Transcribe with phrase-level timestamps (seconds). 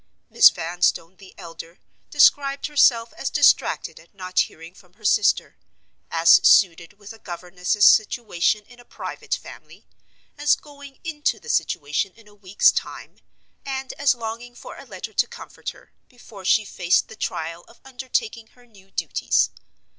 [0.31, 1.77] Miss Vanstone, the elder,
[2.09, 5.57] described herself as distracted at not hearing from her sister;
[6.09, 9.85] as suited with a governess's situation in a private family;
[10.39, 13.19] as going into the situation in a week's time;
[13.63, 17.79] and as longing for a letter to comfort her, before she faced the trial of
[17.85, 19.51] undertaking her new duties.